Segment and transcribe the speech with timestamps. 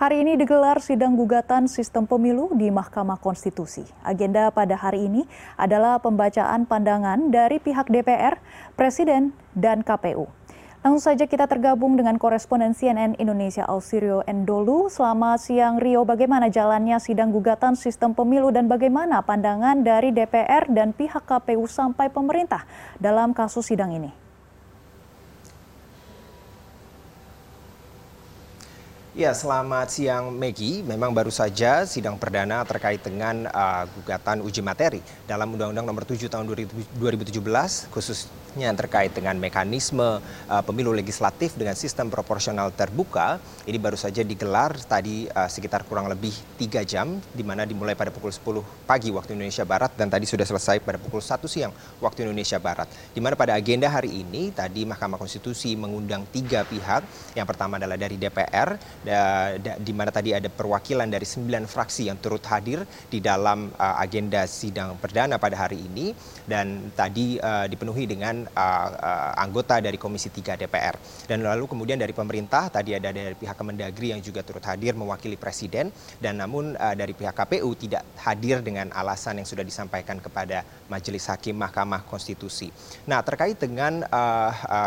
[0.00, 3.84] Hari ini digelar sidang gugatan sistem pemilu di Mahkamah Konstitusi.
[4.00, 5.28] Agenda pada hari ini
[5.60, 8.40] adalah pembacaan pandangan dari pihak DPR,
[8.80, 10.24] Presiden, dan KPU.
[10.80, 14.88] Langsung saja kita tergabung dengan koresponden CNN Indonesia Ausirio Endolu.
[14.88, 20.96] Selamat siang Rio, bagaimana jalannya sidang gugatan sistem pemilu dan bagaimana pandangan dari DPR dan
[20.96, 22.64] pihak KPU sampai pemerintah
[22.96, 24.29] dalam kasus sidang ini?
[29.10, 30.86] Ya, selamat siang Megi.
[30.86, 36.30] Memang baru saja sidang perdana terkait dengan uh, gugatan uji materi dalam Undang-Undang Nomor 7
[36.30, 37.34] Tahun 2017
[37.90, 43.42] khususnya terkait dengan mekanisme uh, pemilu legislatif dengan sistem proporsional terbuka.
[43.66, 48.14] Ini baru saja digelar tadi uh, sekitar kurang lebih tiga jam, di mana dimulai pada
[48.14, 52.30] pukul 10 pagi waktu Indonesia Barat dan tadi sudah selesai pada pukul 1 siang waktu
[52.30, 52.86] Indonesia Barat.
[53.10, 57.02] Di mana pada agenda hari ini tadi Mahkamah Konstitusi mengundang tiga pihak.
[57.34, 58.78] Yang pertama adalah dari DPR
[59.80, 64.44] di mana tadi ada perwakilan dari sembilan fraksi yang turut hadir di dalam uh, agenda
[64.44, 66.12] sidang perdana pada hari ini
[66.44, 71.00] dan tadi uh, dipenuhi dengan uh, anggota dari Komisi 3 DPR.
[71.24, 75.36] Dan lalu kemudian dari pemerintah tadi ada dari pihak Kemendagri yang juga turut hadir mewakili
[75.40, 81.28] presiden dan namun dari pihak KPU tidak hadir dengan alasan yang sudah disampaikan kepada Majelis
[81.28, 82.72] Hakim Mahkamah Konstitusi.
[83.04, 84.00] Nah, terkait dengan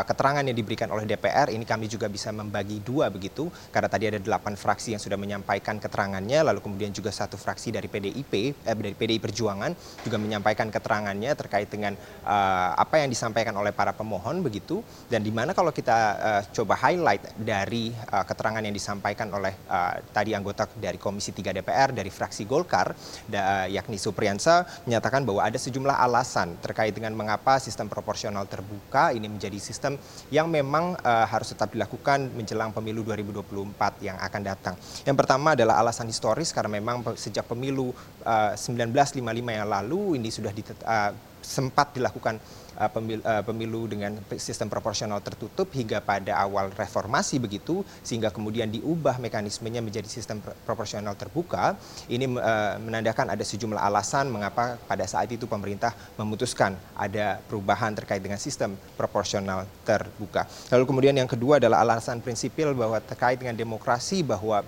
[0.09, 4.19] keterangan yang diberikan oleh DPR ini kami juga bisa membagi dua begitu karena tadi tadi
[4.19, 8.75] ada delapan fraksi yang sudah menyampaikan keterangannya, lalu kemudian juga satu fraksi dari PDIP, eh,
[8.75, 9.71] dari PDI Perjuangan
[10.03, 11.95] juga menyampaikan keterangannya terkait dengan
[12.27, 14.83] uh, apa yang disampaikan oleh para pemohon begitu.
[15.07, 19.95] Dan di mana kalau kita uh, coba highlight dari uh, keterangan yang disampaikan oleh uh,
[20.11, 22.91] tadi anggota dari Komisi 3 DPR dari fraksi Golkar,
[23.23, 29.31] da, yakni Supriyansa menyatakan bahwa ada sejumlah alasan terkait dengan mengapa sistem proporsional terbuka ini
[29.31, 29.95] menjadi sistem
[30.27, 34.75] yang memang uh, harus tetap dilakukan menjelang pemilu 2024 yang akan datang.
[35.03, 37.91] Yang pertama adalah alasan historis karena memang sejak pemilu
[38.23, 41.11] uh, 1955 yang lalu ini sudah ditet, uh,
[41.43, 42.39] sempat dilakukan
[42.79, 48.71] uh, pemilu, uh, pemilu dengan sistem proporsional tertutup hingga pada awal reformasi begitu sehingga kemudian
[48.71, 51.77] diubah mekanismenya menjadi sistem proporsional terbuka
[52.09, 58.23] ini uh, menandakan ada sejumlah alasan mengapa pada saat itu pemerintah memutuskan ada perubahan terkait
[58.23, 60.47] dengan sistem proporsional terbuka.
[60.73, 64.63] Lalu kemudian yang kedua adalah alasan prinsipil bahwa terkait dengan demokrasi bahwa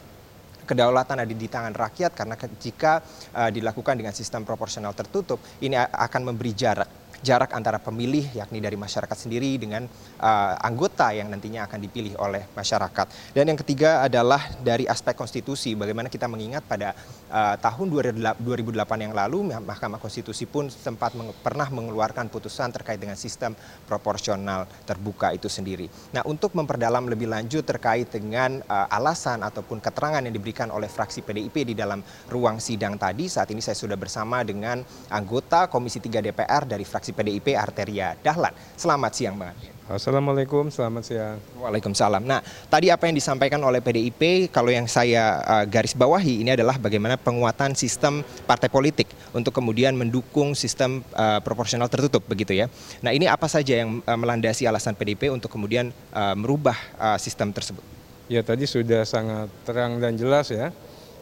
[0.65, 2.99] kedaulatan ada di tangan rakyat karena jika
[3.37, 8.77] uh, dilakukan dengan sistem proporsional tertutup ini akan memberi jarak jarak antara pemilih yakni dari
[8.77, 9.89] masyarakat sendiri dengan
[10.21, 13.33] uh, anggota yang nantinya akan dipilih oleh masyarakat.
[13.33, 16.93] Dan yang ketiga adalah dari aspek konstitusi bagaimana kita mengingat pada
[17.33, 23.17] uh, tahun 2008 yang lalu Mahkamah Konstitusi pun sempat meng pernah mengeluarkan putusan terkait dengan
[23.17, 23.57] sistem
[23.89, 25.89] proporsional terbuka itu sendiri.
[26.13, 31.25] Nah, untuk memperdalam lebih lanjut terkait dengan uh, alasan ataupun keterangan yang diberikan oleh fraksi
[31.25, 36.21] PDIP di dalam ruang sidang tadi, saat ini saya sudah bersama dengan anggota Komisi 3
[36.21, 38.51] DPR dari fraksi PDIP Arteria Dahlan.
[38.75, 39.55] Selamat siang Bang
[39.85, 41.37] Assalamualaikum, selamat siang.
[41.61, 42.25] Waalaikumsalam.
[42.25, 42.41] Nah,
[42.73, 47.21] tadi apa yang disampaikan oleh PDIP, kalau yang saya uh, garis bawahi ini adalah bagaimana
[47.21, 52.65] penguatan sistem partai politik untuk kemudian mendukung sistem uh, proporsional tertutup begitu ya.
[53.05, 57.53] Nah, ini apa saja yang uh, melandasi alasan PDIP untuk kemudian uh, merubah uh, sistem
[57.53, 57.85] tersebut?
[58.25, 60.73] Ya, tadi sudah sangat terang dan jelas ya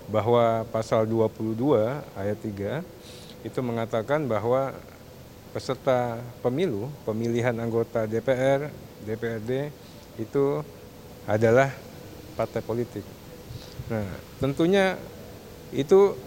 [0.08, 1.60] bahwa pasal 22
[2.16, 4.72] ayat 3 itu mengatakan bahwa
[5.54, 8.74] peserta pemilu, pemilihan anggota DPR,
[9.06, 9.70] DPRD
[10.18, 10.66] itu
[11.30, 11.70] adalah
[12.34, 13.06] partai politik.
[13.88, 14.10] Nah,
[14.42, 14.98] tentunya
[15.70, 16.18] itu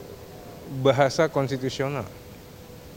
[0.81, 2.07] bahasa konstitusional.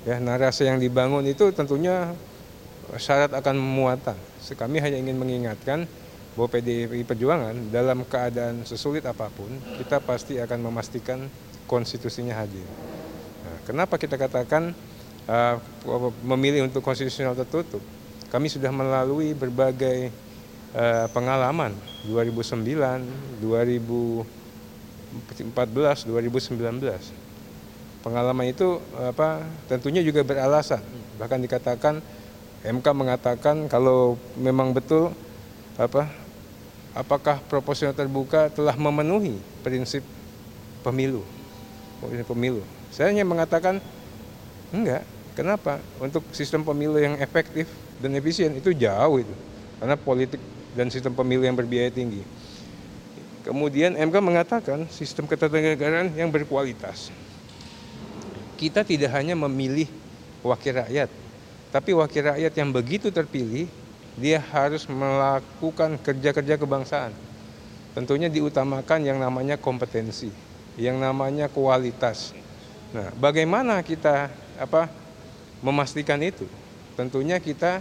[0.06, 2.14] Ya, narasi yang dibangun itu tentunya
[2.96, 4.16] syarat akan muatan.
[4.40, 5.90] Kami hanya ingin mengingatkan
[6.34, 9.50] bahwa PDI Perjuangan dalam keadaan sesulit apa pun,
[9.82, 11.28] kita pasti akan memastikan
[11.68, 12.66] konstitusinya hadir.
[13.44, 14.72] Nah, kenapa kita katakan
[15.30, 15.62] uh,
[16.26, 17.82] memilih untuk konstitusional tertutup.
[18.34, 20.10] Kami sudah melalui berbagai
[20.74, 21.78] uh, pengalaman
[22.10, 24.26] 2009, 2014,
[26.10, 26.58] 2019.
[28.00, 30.80] Pengalaman itu apa tentunya juga beralasan.
[31.20, 32.00] Bahkan dikatakan
[32.64, 35.12] MK mengatakan kalau memang betul
[35.76, 36.08] apa
[36.96, 40.04] apakah proporsional terbuka telah memenuhi prinsip
[40.80, 41.28] pemilu.
[42.00, 42.64] Pemilu.
[42.96, 43.84] Saya hanya mengatakan
[44.72, 45.04] enggak,
[45.38, 45.82] Kenapa?
[46.02, 49.36] Untuk sistem pemilu yang efektif dan efisien itu jauh itu.
[49.80, 50.42] Karena politik
[50.74, 52.22] dan sistem pemilu yang berbiaya tinggi.
[53.44, 57.10] Kemudian MK mengatakan sistem ketatanegaraan yang berkualitas.
[58.60, 59.88] Kita tidak hanya memilih
[60.44, 61.08] wakil rakyat,
[61.72, 63.70] tapi wakil rakyat yang begitu terpilih,
[64.20, 67.14] dia harus melakukan kerja-kerja kebangsaan.
[67.90, 70.30] tentunya diutamakan yang namanya kompetensi,
[70.78, 72.38] yang namanya kualitas.
[72.94, 74.30] Nah, bagaimana kita
[74.62, 74.88] apa
[75.64, 76.48] memastikan itu?
[76.96, 77.80] Tentunya kita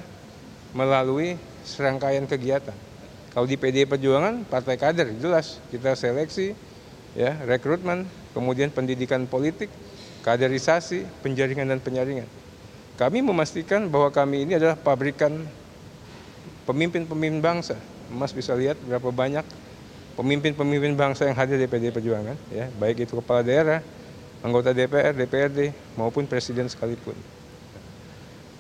[0.73, 1.35] melalui
[1.67, 2.75] serangkaian kegiatan.
[3.35, 6.57] Kalau di PDI Perjuangan, partai kader jelas kita seleksi,
[7.15, 9.71] ya rekrutmen, kemudian pendidikan politik,
[10.25, 12.27] kaderisasi, penjaringan dan penyaringan.
[12.99, 15.47] Kami memastikan bahwa kami ini adalah pabrikan
[16.67, 17.79] pemimpin-pemimpin bangsa.
[18.11, 19.47] Mas bisa lihat berapa banyak
[20.19, 23.79] pemimpin-pemimpin bangsa yang hadir di PDI Perjuangan, ya, baik itu kepala daerah,
[24.43, 27.15] anggota DPR, DPRD, maupun presiden sekalipun.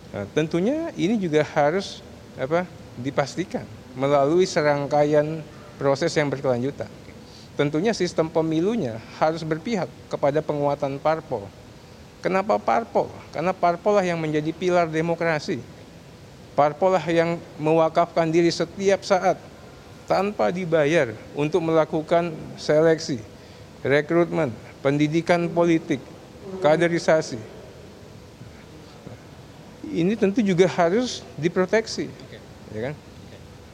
[0.08, 2.00] Nah, tentunya ini juga harus
[2.38, 2.64] apa
[2.96, 3.66] dipastikan
[3.98, 5.42] melalui serangkaian
[5.76, 6.88] proses yang berkelanjutan.
[7.58, 11.50] Tentunya sistem pemilunya harus berpihak kepada penguatan parpol.
[12.22, 13.10] Kenapa parpol?
[13.34, 15.58] Karena parpol lah yang menjadi pilar demokrasi.
[16.54, 19.38] Parpol lah yang mewakafkan diri setiap saat
[20.06, 23.22] tanpa dibayar untuk melakukan seleksi,
[23.82, 24.50] rekrutmen,
[24.82, 26.02] pendidikan politik,
[26.64, 27.57] kaderisasi.
[29.88, 32.12] Ini tentu juga harus diproteksi,
[32.74, 32.94] ya kan?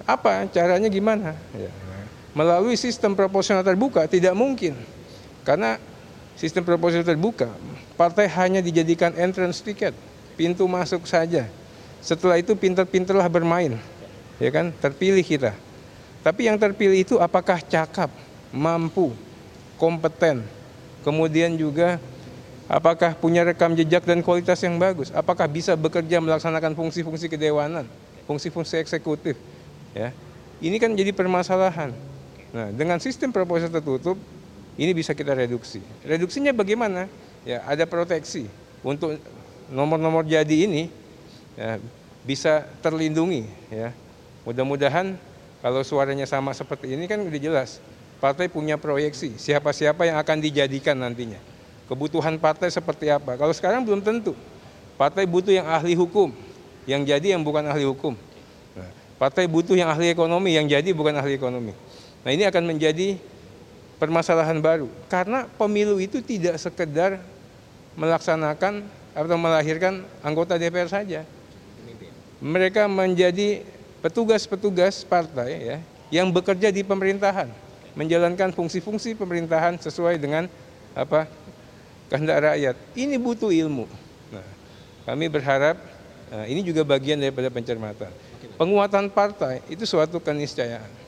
[0.05, 1.35] Apa caranya gimana?
[1.57, 1.73] Ya.
[2.35, 4.75] Melalui sistem proporsional terbuka tidak mungkin.
[5.43, 5.79] Karena
[6.35, 7.51] sistem proporsional terbuka,
[7.99, 9.95] partai hanya dijadikan entrance ticket,
[10.39, 11.47] pintu masuk saja.
[12.05, 13.81] Setelah itu pintar-pintarlah bermain.
[14.43, 14.75] Ya kan?
[14.83, 15.55] Terpilih kita.
[16.21, 18.11] Tapi yang terpilih itu apakah cakap,
[18.51, 19.13] mampu,
[19.77, 20.45] kompeten,
[21.05, 22.01] kemudian juga
[22.71, 27.85] apakah punya rekam jejak dan kualitas yang bagus, apakah bisa bekerja melaksanakan fungsi-fungsi kedewanan,
[28.25, 29.37] fungsi-fungsi eksekutif,
[29.95, 30.11] Ya,
[30.59, 31.95] ini kan jadi permasalahan.
[32.51, 34.19] Nah, dengan sistem proposal tertutup,
[34.75, 35.79] ini bisa kita reduksi.
[36.03, 37.07] Reduksinya bagaimana?
[37.47, 38.51] Ya, ada proteksi
[38.83, 39.15] untuk
[39.71, 40.91] nomor-nomor jadi ini
[41.55, 41.79] ya,
[42.27, 43.47] bisa terlindungi.
[43.71, 43.95] Ya,
[44.43, 45.15] mudah-mudahan
[45.63, 47.79] kalau suaranya sama seperti ini kan udah jelas.
[48.19, 51.39] Partai punya proyeksi siapa-siapa yang akan dijadikan nantinya.
[51.85, 53.37] Kebutuhan partai seperti apa?
[53.37, 54.33] Kalau sekarang belum tentu.
[54.95, 56.31] Partai butuh yang ahli hukum,
[56.89, 58.15] yang jadi yang bukan ahli hukum.
[59.21, 61.73] Partai butuh yang ahli ekonomi, yang jadi bukan ahli ekonomi.
[62.25, 63.19] Nah ini akan menjadi
[63.99, 64.91] permasalahan baru.
[65.07, 67.23] Karena pemilu itu tidak sekedar
[67.95, 68.85] melaksanakan
[69.15, 71.23] atau melahirkan anggota DPR saja.
[72.43, 73.63] Mereka menjadi
[74.03, 75.79] petugas-petugas partai ya,
[76.13, 77.49] yang bekerja di pemerintahan,
[77.97, 80.51] menjalankan fungsi-fungsi pemerintahan sesuai dengan
[80.93, 81.25] apa
[82.13, 82.77] kehendak rakyat.
[82.97, 83.85] Ini butuh ilmu.
[84.33, 84.47] Nah,
[85.09, 85.77] kami berharap
[86.29, 88.13] nah, ini juga bagian daripada pencermatan
[88.57, 91.03] penguatan partai itu suatu keniscayaan.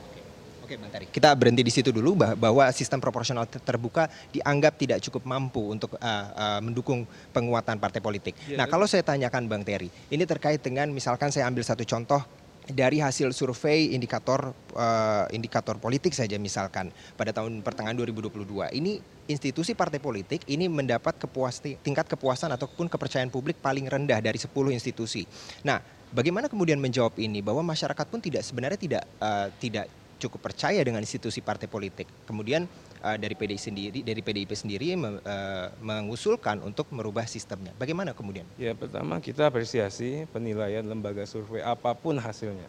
[0.67, 1.07] Oke, Bang Tari.
[1.07, 6.27] Kita berhenti di situ dulu bahwa sistem proporsional terbuka dianggap tidak cukup mampu untuk uh,
[6.35, 8.35] uh, mendukung penguatan partai politik.
[8.43, 12.19] Ya, nah, kalau saya tanyakan Bang Terry, ini terkait dengan misalkan saya ambil satu contoh
[12.67, 18.43] dari hasil survei indikator uh, indikator politik saja misalkan pada tahun pertengahan 2022
[18.75, 18.99] ini
[19.31, 24.51] institusi partai politik ini mendapat kepuas tingkat kepuasan ataupun kepercayaan publik paling rendah dari 10
[24.71, 25.23] institusi.
[25.63, 30.79] Nah, Bagaimana kemudian menjawab ini bahwa masyarakat pun tidak sebenarnya tidak uh, tidak cukup percaya
[30.79, 32.07] dengan institusi partai politik.
[32.23, 32.63] Kemudian
[33.07, 37.71] uh, dari PDI sendiri dari PDIP sendiri uh, mengusulkan untuk merubah sistemnya.
[37.79, 38.43] Bagaimana kemudian?
[38.59, 42.67] Ya, pertama kita apresiasi penilaian lembaga survei apa pun hasilnya.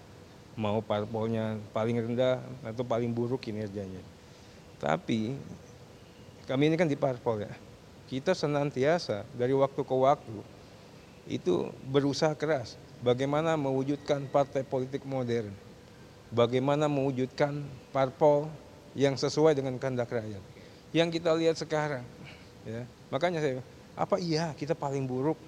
[0.55, 4.03] Mau parpolnya paling rendah atau paling buruk kinerjanya.
[4.79, 5.35] Tapi
[6.47, 7.55] kami ini kan di parpol ya.
[8.09, 10.39] Kita senantiasa dari waktu ke waktu
[11.29, 15.53] itu berusaha keras bagaimana mewujudkan partai politik modern,
[16.33, 18.49] bagaimana mewujudkan parpol
[18.99, 20.43] yang sesuai dengan kehendak rakyat.
[20.91, 22.03] Yang kita lihat sekarang,
[22.67, 22.83] ya,
[23.15, 23.63] makanya saya,
[23.95, 25.39] apa iya kita paling buruk?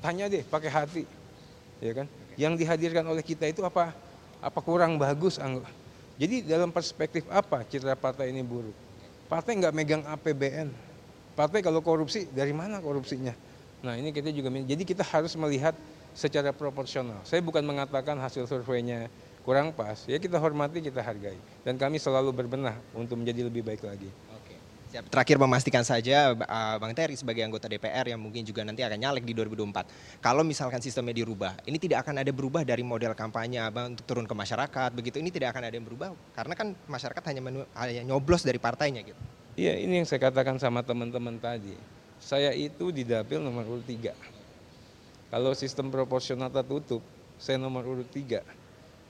[0.00, 1.04] Tanya deh, pakai hati,
[1.84, 2.08] ya kan?
[2.40, 3.92] Yang dihadirkan oleh kita itu apa?
[4.40, 5.36] Apa kurang bagus?
[6.16, 8.72] Jadi dalam perspektif apa citra partai ini buruk?
[9.28, 10.68] Partai nggak megang APBN.
[11.34, 13.34] Partai kalau korupsi dari mana korupsinya?
[13.82, 15.74] Nah ini kita juga jadi kita harus melihat
[16.14, 17.18] secara proporsional.
[17.26, 19.10] Saya bukan mengatakan hasil surveinya
[19.44, 21.36] kurang pas, ya kita hormati, kita hargai.
[21.62, 24.08] Dan kami selalu berbenah untuk menjadi lebih baik lagi.
[24.32, 24.56] Oke.
[24.90, 25.12] Siap.
[25.12, 29.22] Terakhir memastikan saja uh, Bang Terry sebagai anggota DPR yang mungkin juga nanti akan nyalek
[29.22, 30.18] di 2024.
[30.24, 34.24] Kalau misalkan sistemnya dirubah, ini tidak akan ada berubah dari model kampanye Abang untuk turun
[34.24, 35.20] ke masyarakat begitu.
[35.20, 39.04] Ini tidak akan ada yang berubah karena kan masyarakat hanya, menu, hanya nyoblos dari partainya
[39.04, 39.20] gitu.
[39.54, 41.76] Iya, ini yang saya katakan sama teman-teman tadi.
[42.18, 44.34] Saya itu di dapil nomor urut 3
[45.34, 47.02] kalau sistem proporsional tertutup,
[47.42, 48.46] saya nomor urut tiga,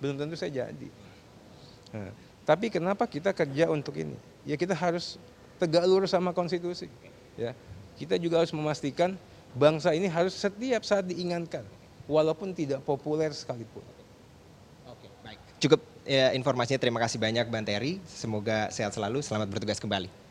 [0.03, 0.89] belum tentu saya jadi.
[1.95, 2.11] Nah,
[2.45, 4.17] tapi kenapa kita kerja untuk ini?
[4.45, 5.17] Ya kita harus
[5.57, 6.91] tegak lurus sama konstitusi.
[7.35, 7.55] Ya,
[7.99, 9.19] kita juga harus memastikan
[9.55, 11.63] bangsa ini harus setiap saat diingatkan,
[12.11, 13.83] walaupun tidak populer sekalipun.
[14.91, 15.39] Oke, baik.
[15.63, 18.03] Cukup ya, informasinya terima kasih banyak Bang Terry.
[18.07, 19.23] Semoga sehat selalu.
[19.23, 20.24] Selamat bertugas kembali.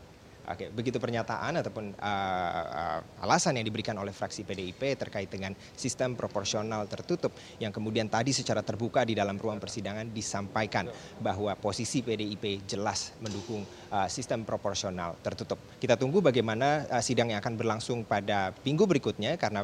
[0.44, 6.20] Oke, begitu pernyataan ataupun uh, uh, alasan yang diberikan oleh fraksi PDIP terkait dengan sistem
[6.20, 7.32] proporsional tertutup
[7.64, 10.92] yang kemudian tadi secara terbuka di dalam ruang persidangan disampaikan
[11.24, 13.64] bahwa posisi PDIP jelas mendukung
[13.96, 15.56] uh, sistem proporsional tertutup.
[15.80, 19.64] Kita tunggu bagaimana sidang yang akan berlangsung pada minggu berikutnya karena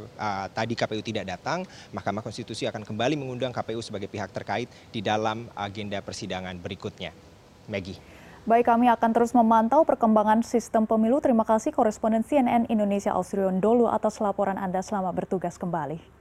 [0.52, 5.52] tadi KPU tidak datang, Mahkamah Konstitusi akan kembali mengundang KPU sebagai pihak terkait di dalam
[5.56, 7.12] agenda persidangan berikutnya.
[7.68, 8.19] Maggie.
[8.50, 11.22] Baik, kami akan terus memantau perkembangan sistem pemilu.
[11.22, 14.82] Terima kasih koresponden CNN Indonesia Ausrion Dolu atas laporan Anda.
[14.82, 16.19] Selamat bertugas kembali.